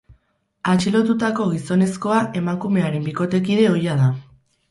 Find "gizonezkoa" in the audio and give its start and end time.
1.51-2.21